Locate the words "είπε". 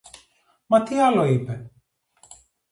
1.25-1.71